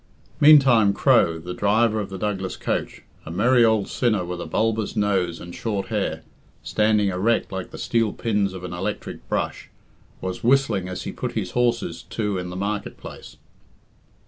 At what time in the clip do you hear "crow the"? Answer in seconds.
0.93-1.53